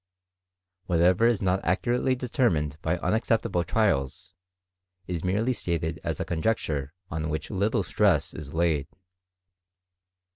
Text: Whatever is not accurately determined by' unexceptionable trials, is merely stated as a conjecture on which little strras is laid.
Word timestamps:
Whatever 0.87 1.27
is 1.27 1.43
not 1.43 1.63
accurately 1.63 2.15
determined 2.15 2.75
by' 2.81 2.97
unexceptionable 3.03 3.63
trials, 3.63 4.33
is 5.05 5.23
merely 5.23 5.53
stated 5.53 5.99
as 6.03 6.19
a 6.19 6.25
conjecture 6.25 6.95
on 7.11 7.29
which 7.29 7.51
little 7.51 7.83
strras 7.83 8.33
is 8.33 8.51
laid. 8.51 8.87